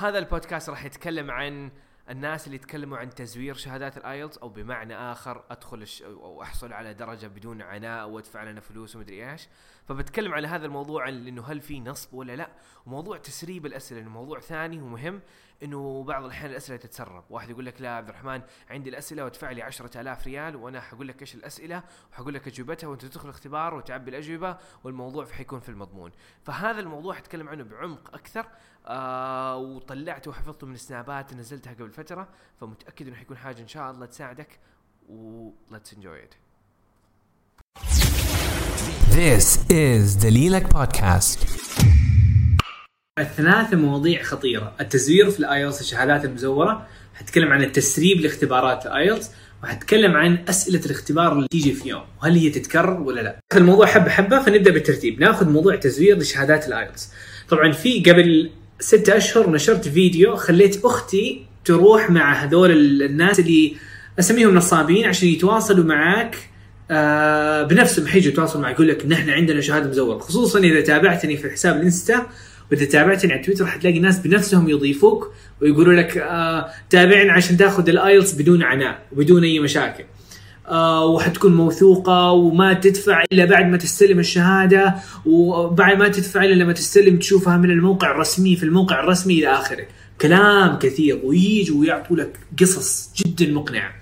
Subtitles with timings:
[0.00, 1.70] هذا البودكاست راح يتكلم عن
[2.10, 6.02] الناس اللي يتكلموا عن تزوير شهادات ال IELTS أو بمعنى آخر أدخل الش...
[6.02, 9.48] أو أحصل على درجة بدون عناء وادفع لنا فلوس ومدري إيش.
[9.88, 12.50] فبتكلم على هذا الموضوع إنه هل في نصب ولا لا.
[12.86, 15.20] وموضوع تسريب الأسئلة موضوع ثاني ومهم.
[15.62, 17.24] إنه بعض الأحيان الأسئلة تتسرب.
[17.30, 21.20] واحد يقول لك لا عبد الرحمن عندي الأسئلة وادفع لي 10000 ريال وأنا حقول لك
[21.20, 21.82] إيش الأسئلة
[22.12, 26.10] وحقول لك أجوبتها وأنت تدخل الاختبار وتعبي الأجوبة والموضوع حيكون في المضمون.
[26.42, 28.46] فهذا الموضوع حتكلم عنه بعمق أكثر
[28.86, 32.28] آه وطلعته وحفظته من سنابات نزلتها قبل فترة
[32.60, 34.58] فمتأكد إنه حيكون حاجة إن شاء الله تساعدك
[35.08, 36.34] و let's enjoy it.
[39.10, 41.46] This is دليلك بودكاست
[43.20, 44.74] الثلاثة مواضيع خطيرة.
[44.80, 49.30] التزوير في الـ IELTS الشهادات المزورة حتكلم عن التسريب لاختبارات الـ IELTS
[49.62, 53.40] وحتكلم عن أسئلة الاختبار اللي تيجي في يوم وهل هي تتكرر ولا لا.
[53.52, 55.20] ناخذ الموضوع حبة حبة فنبدأ بالترتيب.
[55.20, 57.08] ناخذ موضوع تزوير لشهادات الـ IELTS.
[57.48, 58.50] طبعا في قبل
[58.80, 63.76] ستة أشهر نشرت فيديو خليت أختي تروح مع هذول الناس اللي
[64.18, 66.36] أسميهم نصابين عشان يتواصلوا معك
[66.90, 68.06] آه بنفسهم.
[68.06, 70.18] حيجوا يتواصلوا معك يقول لك نحن عندنا شهادة مزورة.
[70.18, 72.26] خصوصا إذا تابعتني في حساب الإنستا
[72.72, 78.34] وإذا تابعتني على تويتر حتلاقي ناس بنفسهم يضيفوك ويقولوا لك آه تابعنا عشان تاخذ الآيلتس
[78.34, 80.04] بدون عناء وبدون أي مشاكل.
[80.68, 84.94] آه وحتكون موثوقة وما تدفع إلا بعد ما تستلم الشهادة
[85.26, 89.86] وبعد ما تدفع إلا لما تستلم تشوفها من الموقع الرسمي في الموقع الرسمي إلى آخره.
[90.20, 93.97] كلام كثير ويجوا ويعطوا لك قصص جدا مقنعة.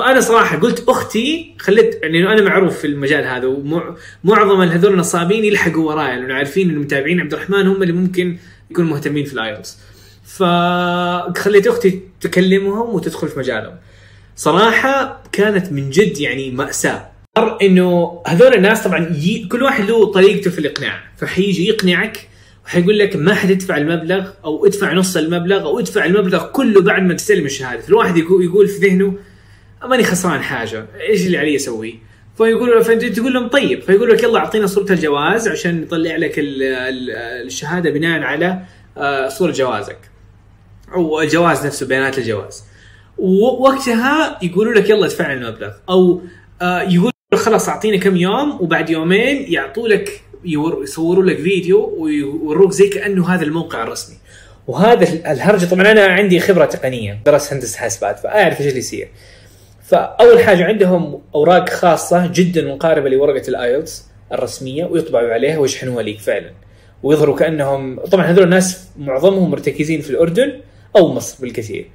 [0.00, 3.46] فأنا صراحة قلت أختي خليت يعني أنا معروف في المجال هذا
[4.24, 8.36] ومعظم هذول النصابين يلحقوا وراي لأنه عارفين انه متابعين عبد الرحمن هم اللي ممكن
[8.70, 9.78] يكونوا مهتمين في الايلتس
[10.24, 13.74] فخليت أختي تكلمهم وتدخل في مجالهم.
[14.36, 17.10] صراحة كانت من جد يعني مأساة.
[17.62, 19.16] إنه هذول الناس طبعا
[19.52, 21.02] كل واحد له طريقته في الإقناع.
[21.16, 22.28] فحيجي يقنعك
[22.66, 27.14] وحيقول لك ما حتدفع المبلغ أو ادفع نص المبلغ أو ادفع المبلغ كله بعد ما
[27.14, 27.88] تستلم الشهادة.
[27.88, 29.14] الواحد يقول في ذهنه
[29.84, 30.86] ماني خسران حاجة.
[31.08, 31.94] إيش اللي علي اسويه
[32.36, 33.82] فيقولوا فأنت تقول لهم طيب.
[33.82, 38.62] فيقولوا لك يلا أعطينا صورة الجواز عشان نطلع لك الشهادة بناء على
[38.98, 39.98] آه، صورة جوازك.
[40.94, 42.64] أو الجواز نفسه بيانات الجواز.
[43.18, 45.70] ووقتها يقولوا لك يلا ادفع المبلغ.
[45.88, 46.22] أو
[46.62, 52.88] آه، يقولوا خلاص اعطينا كم يوم وبعد يومين يعطوا لك يصوروا لك فيديو ويوروك زي
[52.88, 54.16] كأنه هذا الموقع الرسمي.
[54.66, 57.20] وهذا الهرجه طبعا أنا عندي خبرة تقنية.
[57.26, 59.08] درست هندسة حاسبات فأعرف إيش اللي يصير.
[59.90, 66.50] فأول حاجة عندهم أوراق خاصة جدا مقاربة لورقة الآيلتس الرسمية ويطبعوا عليها ويشحنوها ليك فعلا.
[67.02, 70.52] ويظهروا كأنهم طبعا هذول الناس معظمهم مرتكزين في الأردن
[70.96, 71.90] أو مصر بالكثير.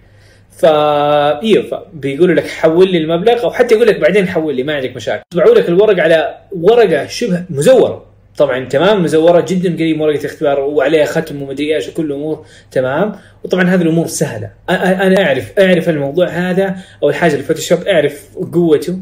[0.52, 4.76] فا أيوه بيقولوا لك حول لي المبلغ أو حتى يقول لك بعدين حول لي ما
[4.76, 5.24] عندك مشاكل.
[5.34, 8.06] يطبعوا لك الورق على ورقة شبه مزورة.
[8.38, 13.16] طبعا تمام مزورة جدا قريب ورقة الاختبار وعليها ختم ومدري إيش وكل الأمور تمام.
[13.44, 14.50] وطبعا هذه الأمور سهلة.
[14.69, 19.00] أنا أعرف أعرف الموضوع هذا أو الحاجة الفوتوشوب أعرف قوته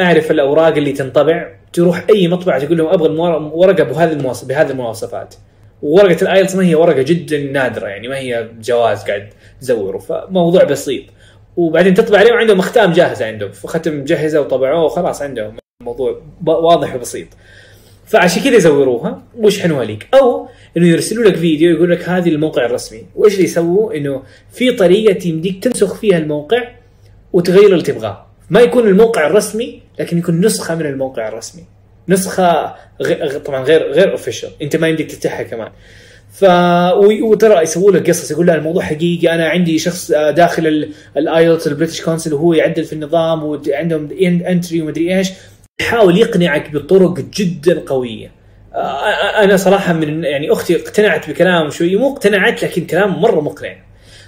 [0.00, 1.48] أعرف الأوراق اللي تنطبع.
[1.72, 3.08] تروح أي مطبعة تقول لهم أبغى
[3.52, 5.34] ورقة بهذه المواصف بهذه المواصفات.
[5.82, 9.28] وورقه الايلتس ما هي ورقة جدا نادرة يعني ما هي جواز قاعد
[9.60, 11.04] تزوره فموضوع بسيط.
[11.56, 15.56] وبعدين تطبع عليه وعندهم أختام جاهزة عندهم ختم مجهزه وطبعوه وخلاص عندهم.
[15.80, 17.28] الموضوع واضح وبسيط.
[18.06, 19.22] فعشان كذا يزوروها.
[19.38, 23.02] ويشحنوها لك؟ أو إنه يرسلوا لك فيديو يقول لك هذه الموقع الرسمي.
[23.14, 24.22] وإيش اللي يسووا؟ إنه
[24.52, 26.68] في طريقة يمديك تنسخ فيها الموقع
[27.32, 28.26] وتغير اللي تبغاه.
[28.50, 31.64] ما يكون الموقع الرسمي لكن يكون نسخة من الموقع الرسمي.
[32.08, 33.38] نسخة غ...
[33.38, 35.68] طبعا غير غير official أنت ما يمديك تفتحها كمان.
[36.32, 36.44] ف
[37.22, 38.30] وترى يسووا لك قصص.
[38.30, 39.34] يقول لا الموضوع حقيقي.
[39.34, 44.08] أنا عندي شخص آه، داخل الـ IELTS الـ British Council وهو يعدل في النظام وعندهم
[44.20, 45.28] entry ومدري إيش.
[45.80, 48.30] يحاول يقنعك بطرق جدا قوية.
[49.36, 51.96] أنا صراحة من يعني أختي اقتنعت بكلام شوي.
[51.96, 53.76] مو اقتنعت لكن كلام مرة مقنع.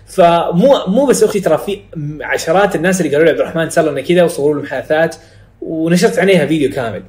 [0.06, 1.80] فمو مو بس أختي ترى في
[2.20, 5.16] عشرات الناس اللي قالوا لي عبد الرحمن صار لنا كذا وصوروا له محادثات
[5.60, 7.02] ونشرت عليها فيديو كامل.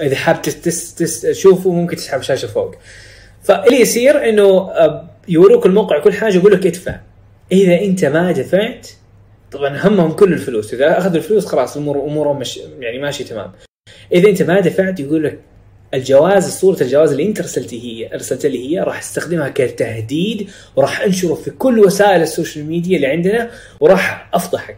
[0.00, 2.74] إذا حاب تشوفه ممكن تسحب الشاشة فوق.
[3.42, 4.70] فاللي يصير إنه
[5.28, 7.00] يوروك الموقع كل حاجة يقول لك ادفع.
[7.52, 8.88] إذا أنت ما دفعت
[9.52, 10.74] طبعا همهم كل الفلوس.
[10.74, 13.52] إذا أخذوا الفلوس خلاص الأمور أمورهم مش يعني ماشي تمام.
[14.12, 15.38] إذا أنت ما دفعت يقول لك
[15.94, 21.34] الجواز صورة الجواز اللي أنت ارسلتي هي ارسلت لي هي راح أستخدمها كتهديد وراح أنشره
[21.34, 24.76] في كل وسائل ال social media اللي عندنا وراح أفضحك.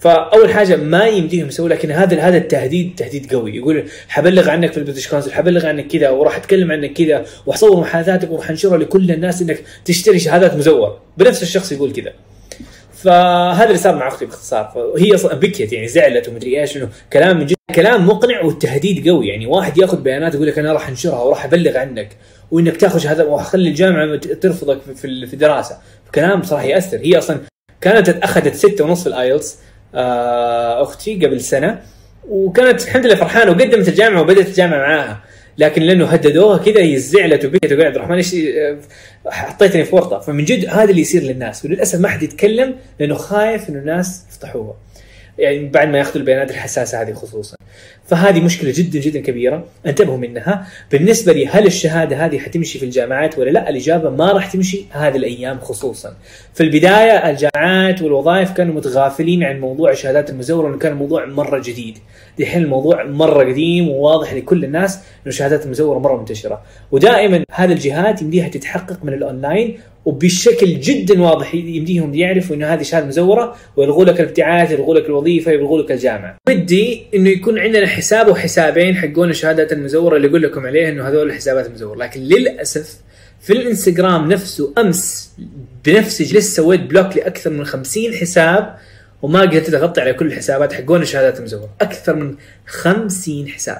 [0.00, 3.56] فأول حاجة ما يمديهم يسووا لكن هذا هذا التهديد تهديد قوي.
[3.56, 7.80] يقول حبلغ عنك في ال British Council حبلغ عنك كذا وراح أتكلم عنك كذا وحصور
[7.80, 12.12] محادثاتك وراح أنشرها لكل الناس إنك تشتري شهادات مزور بنفس الشخص يقول كذا.
[13.04, 14.72] فهذا اللي صار مع أختي باختصار.
[14.76, 19.28] وهي بكيت يعني زعلت ومدري إيش إنه كلام من جد كلام مقنع والتهديد قوي.
[19.28, 22.16] يعني واحد ياخذ بيانات يقول لك أنا راح أنشرها وراح أبلغ عنك
[22.50, 25.76] وإنك تاخذ شهاده وخلي الجامعة ترفضك في- الدراسة.
[26.14, 26.98] كلام بصراحه يأثر.
[26.98, 27.40] هي أصلا
[27.80, 29.58] كانت أخذت ستة ونص في الآيلتس
[29.94, 31.80] آه أختي قبل سنة
[32.28, 35.20] وكانت الحمد لله فرحانة وقدمت الجامعة وبدأت الجامعة معاها.
[35.58, 38.78] لكن لأنه هددوها كذا هي زعلت وبكت وقاعد الرحمن إيش آه،
[39.26, 41.64] حطيتني في ورطه فمن جد هذا اللي يصير للناس.
[41.64, 44.74] وللأسف ما حد يتكلم لأنه خايف إنه الناس يفضحوها
[45.42, 47.56] يعني بعد ما ياخذوا البيانات الحساسة هذه خصوصا.
[48.06, 49.64] فهذه مشكلة جدا جدا كبيرة.
[49.86, 50.66] انتبهوا منها.
[50.92, 55.16] بالنسبة لي هل الشهادة هذه حتمشي في الجامعات ولا لا؟ الإجابة ما راح تمشي هذه
[55.16, 56.16] الأيام خصوصا.
[56.54, 61.98] في البداية الجامعات والوظائف كانوا متغافلين عن موضوع الشهادات المزورة لأنه كان الموضوع مرة جديد.
[62.38, 66.62] دحين الموضوع مرة قديم وواضح لكل الناس إنه الشهادات المزورة مرة منتشرة.
[66.90, 73.06] ودائما هذه الجهات يمديها تتحقق من الأونلاين وبشكل جدا واضح يمديهم يعرفوا إنه هذه شهادة
[73.06, 76.36] مزورة ويلغوا لك الابتعاث يلغوا لك الوظيفة يلغوا لك الجامعة.
[76.48, 81.26] ودي إنه يكون عندنا حساب وحسابين حقون الشهادات المزورة اللي أقول لكم عليه إنه هذول
[81.30, 82.96] الحسابات المزوره، لكن للأسف
[83.40, 85.32] في الإنستغرام نفسه أمس
[85.84, 88.76] بنفسي جلست سويت block لأكثر من 50 حساب
[89.22, 92.34] وما قدرت اغطي على كل الحسابات حقون الشهادات المزورة، أكثر من
[92.66, 93.78] 50 حساب.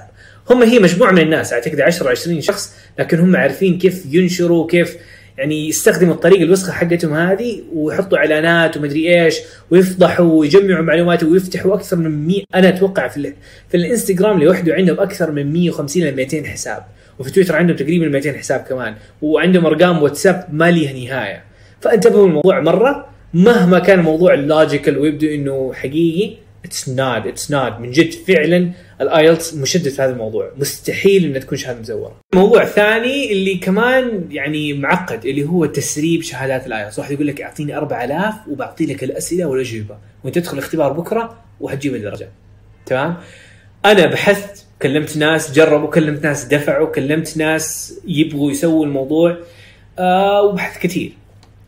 [0.49, 4.97] هم هي مجموعة من الناس أعتقد 10 20 شخص لكن هم عارفين كيف ينشروا كيف
[5.37, 9.35] يعني يستخدموا الطريقة الوسخة حقتهم هذه ويحطوا إعلانات ومدري إيش
[9.71, 13.33] ويفضحوا ويجمعوا معلومات ويفتحوا أكثر من 100 أنا أتوقع في, ال-
[13.69, 16.83] في الإنستغرام لوحده عندهم أكثر من 150 ل 200 حساب
[17.19, 21.43] وفي تويتر عندهم تقريبا 200 حساب كمان وعندهم أرقام واتساب ما ليها نهاية.
[21.81, 26.35] فانتبهوا الموضوع مرة مهما كان الموضوع ال logical ويبدو إنه حقيقي
[26.65, 28.71] it's not it's not من جد فعلا
[29.01, 30.51] الـ IELTS مشدد في هذا الموضوع.
[30.57, 32.19] مستحيل إنها تكون شهادة مزورة.
[32.35, 37.41] موضوع ثاني اللي كمان يعني معقد اللي هو تسريب شهادات الـ IELTS واحد يقول لك
[37.41, 39.97] أعطيني 4000 وبعطي لك الأسئلة والأجوبة.
[40.23, 42.29] وأنت تدخل الاختبار بكرة وحتجيب الدرجة.
[42.85, 43.17] تمام؟
[43.85, 49.37] أنا بحثت كلمت ناس جربوا كلمت ناس دفعوا كلمت ناس يبغوا يسووا الموضوع.
[49.99, 51.13] آه وبحث كثير.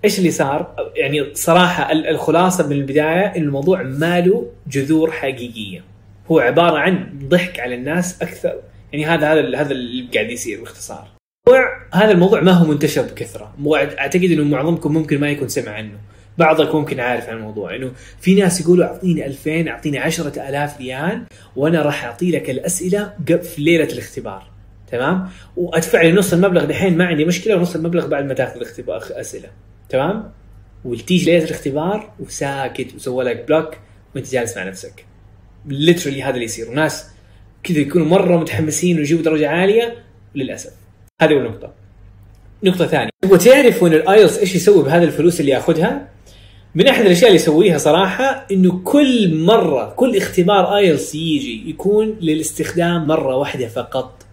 [0.05, 5.83] إيش اللي صار؟ يعني صراحة ال- الخلاصة من البداية إن الموضوع ما له جذور حقيقية.
[6.31, 8.53] هو عبارة عن ضحك على الناس أكثر
[8.93, 11.07] يعني هذا هذا هذا اللي قاعد يصير باختصار.
[11.93, 13.53] هذا الموضوع ما هو منتشر بكثرة،
[13.99, 15.97] أعتقد إنه معظمكم ممكن ما يكون سمع عنه.
[16.37, 17.91] بعضكم ممكن عارف عن الموضوع إنه
[18.21, 21.23] في ناس يقولوا أعطيني 2000 أعطيني 10000 ريال
[21.55, 24.43] وأنا راح أعطي لك الأسئلة في ليلة الاختبار.
[24.91, 29.03] تمام؟ وأدفع لي نص المبلغ دحين ما عندي مشكلة ونص المبلغ بعد ما تاخذ الاختبار
[29.11, 29.49] أسئلة.
[29.89, 30.31] تمام؟
[30.85, 33.77] وتيجي ليله الاختبار وساكت وسوى لك block
[34.15, 35.05] وانت جالس مع نفسك.
[35.65, 37.05] literally هذا اللي يصير وناس
[37.63, 40.03] كذا يكونوا مرة متحمسين ويجيبوا درجة عالية
[40.35, 40.73] للأسف.
[41.21, 41.73] هذه اول نقطه.
[42.63, 46.07] نقطة ثانية، تبغوا تعرفوا ان الـ IELTS إيش يسوي بهذه الفلوس اللي ياخذها؟
[46.75, 53.07] من أحد الأشياء اللي يسويها صراحة إنه كل مرة كل اختبار IELTS يجي يكون للاستخدام
[53.07, 54.25] مرة واحدة فقط.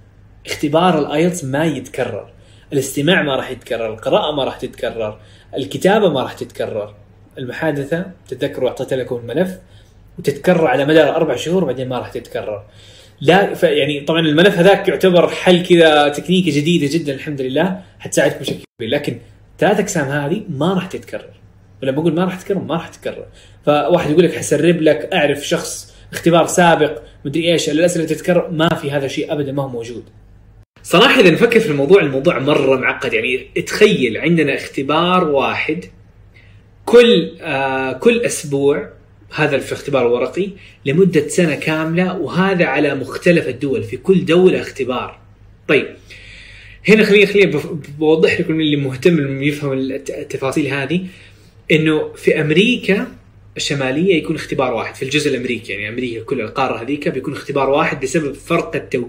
[0.46, 2.32] اختبار الـ IELTS ما يتكرر.
[2.72, 5.20] الاستماع ما راح يتكرر، القراءة ما راح تتكرر،
[5.56, 6.94] الكتابة ما راح تتكرر.
[7.38, 9.58] المحادثة تتذكروا اعطيت لكم الملف
[10.18, 12.64] وتتكرر على مدار أربع شهور بعدين ما راح تتكرر.
[13.20, 17.82] لا يعني طبعا الملف هذاك يعتبر حل كذا تكنيكة جديدة جدا الحمد لله.
[17.98, 18.90] حتساعدكم بشكل كبير.
[18.90, 19.18] لكن
[19.58, 21.30] ثلاث أقسام هذه ما راح تتكرر.
[21.82, 23.26] ولما بقول ما راح تتكرر ما راح تتكرر.
[23.66, 28.50] فواحد يقول لك حسرب لك أعرف شخص اختبار سابق مدري إيش الأسئلة تتكرر.
[28.50, 30.04] ما في هذا الشيء ابدا ما هو موجود.
[30.82, 33.12] صراحة إذا نفكر في الموضوع الموضوع مرة معقد.
[33.12, 35.84] يعني تخيل عندنا اختبار واحد
[36.84, 38.88] كل آه كل أسبوع
[39.34, 40.48] هذا في اختبار ورقي
[40.86, 45.18] لمدة سنة كاملة وهذا على مختلف الدول في كل دولة اختبار.
[45.68, 45.86] طيب
[46.88, 47.60] هنا خليني خليني
[47.98, 51.06] بوضح لكم اللي مهتم يفهم الت- التفاصيل هذه.
[51.70, 53.06] إنه في أمريكا
[53.56, 55.72] الشمالية يكون اختبار واحد في الجزء الأمريكي.
[55.72, 59.04] يعني أمريكا كل القارة هذيك بيكون اختبار واحد بسبب فرق التو...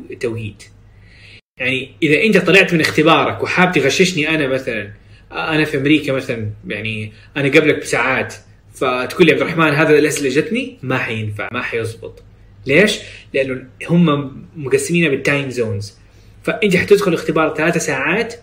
[1.58, 4.92] يعني إذا أنت طلعت من اختبارك وحاب تغششني أنا مثلا
[5.32, 8.34] أنا في أمريكا مثلا يعني أنا قبلك بساعات
[8.74, 12.24] فتقول لي عبد الرحمن هذا الأسئلة جتني؟ ما حينفع ما حيزبط.
[12.66, 13.00] ليش؟
[13.34, 15.98] لأنه هم مقسمينها بال time zones
[16.44, 18.34] فأنت حتدخل اختبار ثلاثة ساعات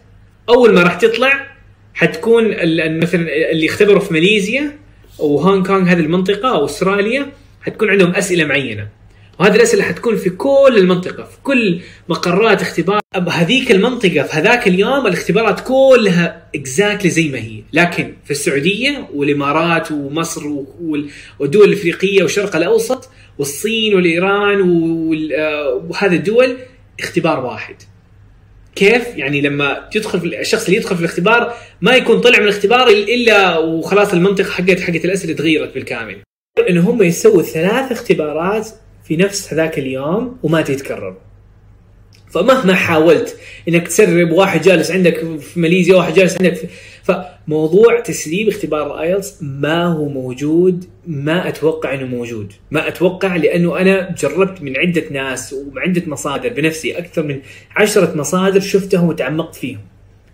[0.48, 1.56] أول ما راح تطلع
[1.94, 2.48] حتكون
[3.00, 4.78] مثلا اللي اختبروا في ماليزيا
[5.18, 8.88] وهونغ كونغ هذه المنطقة أو أستراليا حتكون عندهم أسئلة معينة.
[9.40, 13.00] وهذه الأسئلة حتكون في كل المنطقة في كل مقرات اختبار.
[13.30, 17.62] هذيك المنطقة في هذاك اليوم الاختبارات كلها exactly زي ما هي.
[17.72, 20.46] لكن في السعودية والإمارات ومصر
[20.80, 26.56] وال- والدول الإفريقية والشرق الأوسط والصين والإيران وال- آه، وهذه الدول
[27.00, 27.74] اختبار واحد.
[28.74, 33.58] كيف؟ يعني لما تدخل الشخص اللي يدخل في الاختبار ما يكون طلع من الاختبار إلا
[33.58, 36.16] وخلاص المنطقة حقت حقت الأسئلة تغيرت بالكامل.
[36.68, 38.68] انه هم يسووا ثلاث اختبارات
[39.10, 41.16] في نفس هذاك اليوم وما تتكرر.
[42.32, 43.36] فمهما حاولت
[43.68, 46.68] إنك تسرب واحد جالس عندك في ماليزيا واحد جالس عندك في
[47.02, 52.52] فموضوع تسريب اختبار الـ IELTS ما هو موجود ما أتوقع إنه موجود.
[52.70, 57.40] ما أتوقع لأنه أنا جربت من عدة ناس ومن عده مصادر بنفسي أكثر من
[57.76, 59.80] عشرة مصادر شفتهم وتعمقت فيهم.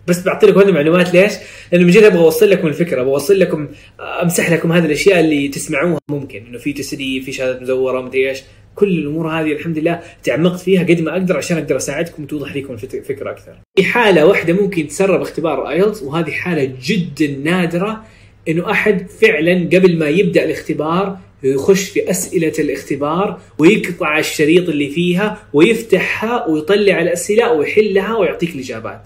[0.07, 1.33] بس بعطي لكم هذه المعلومات ليش؟
[1.71, 3.67] لأنه من جد أبغى أوصل لكم الفكرة، أبغى أوصل لكم
[3.99, 8.43] أمسح لكم هذه الأشياء اللي تسمعوها ممكن إنه في تسريب، في شهادات مزورة، مدري إيش،
[8.77, 12.73] كل الأمور هذه الحمد لله تعمقت فيها قد ما أقدر عشان أقدر أساعدكم وتوضح لكم
[12.73, 13.55] الفكرة أكثر.
[13.75, 18.03] في حالة واحدة ممكن تسرب اختبار IELTS وهذه حالة جدا نادرة
[18.47, 25.43] إنه أحد فعلا قبل ما يبدأ الاختبار يخش في أسئلة الاختبار ويقطع الشريط اللي فيها
[25.53, 29.01] ويفتحها ويطلع الأسئلة ويحلها ويعطيك الإجابات.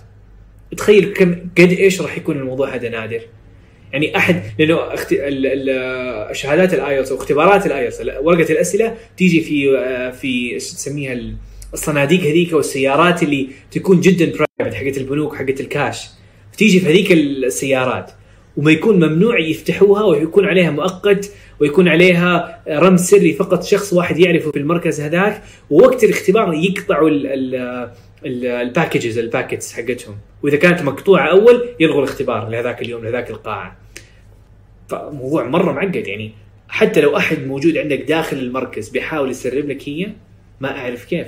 [0.77, 3.21] تخيل كم قد إيش راح يكون الموضوع هذا نادر.
[3.93, 5.15] يعني أحد لأنه اخت...
[6.31, 11.17] شهادات ال IELTS أو اختبارات ال IELTS ورقة الأسئلة تيجي في في إيش تسميها
[11.74, 16.07] الصناديق هذيك والسيارات اللي تكون جدا private حقت البنوك حقت الكاش.
[16.57, 18.12] تيجي في هذيك السيارات
[18.57, 24.51] وما يكون ممنوع يفتحوها ويكون عليها مؤقت ويكون عليها رمز سري فقط شخص واحد يعرفه
[24.51, 27.10] في المركز هذاك ووقت الاختبار يقطعوا
[28.25, 30.17] ال packages ال packets حقتهم.
[30.43, 33.77] وإذا كانت مقطوعة أول يلغوا الاختبار لهذاك اليوم لهذاك القاعة.
[34.89, 36.31] فموضوع مرة معقد يعني.
[36.69, 40.07] حتى لو أحد موجود عندك داخل المركز بيحاول يسرب لك هي
[40.59, 41.27] ما أعرف كيف.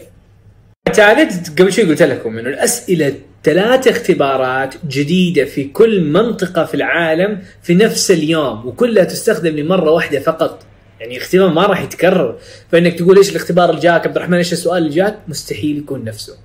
[0.93, 7.41] ثالث قبل شوي قلت لكم إنه الأسئلة ثلاث اختبارات جديدة في كل منطقة في العالم
[7.63, 10.65] في نفس اليوم وكلها تستخدم لمرة واحدة فقط.
[10.99, 12.37] يعني اختبار ما راح يتكرر.
[12.71, 16.37] فإنك تقول إيش الاختبار اللي جاك عبد الرحمن إيش السؤال اللي جاك مستحيل يكون نفسه.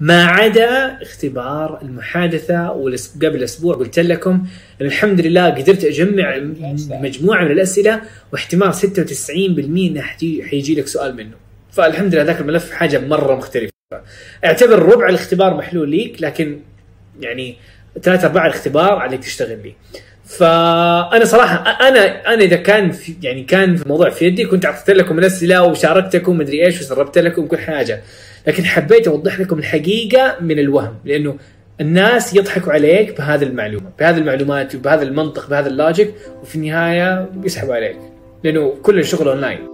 [0.00, 2.68] ما عدا اختبار المحادثة
[3.22, 4.46] قبل أسبوع قلت لكم
[4.80, 6.38] الحمد لله قدرت أجمع
[6.90, 8.00] مجموعة من الأسئلة
[8.32, 10.02] واحتمال 96% انه
[10.50, 11.34] حيجي لك سؤال منه.
[11.72, 13.72] فالحمد لله ذاك الملف حاجة مرة مختلفة.
[14.44, 16.60] أعتبر ربع الاختبار محلول ليك لكن
[17.20, 17.56] يعني
[18.02, 19.74] ثلاثة أرباع الاختبار عليك تشتغل لي.
[20.24, 21.56] فأنا صراحة
[21.88, 25.62] أنا أنا إذا كان في يعني كان في الموضوع في يدي كنت أعطيت لكم الأسئلة
[25.62, 28.02] وشاركتكم مدري إيش وسربت لكم كل حاجة.
[28.46, 31.36] لكن حبيت أوضح لكم الحقيقة من الوهم لأنه
[31.80, 37.96] الناس يضحكوا عليك بهذه المعلومة بهذه المعلومات وبهذا المنطق بهذا اللوجيك وفي النهاية بيسحبوا عليك
[38.44, 39.73] لأنه كل الشغل online.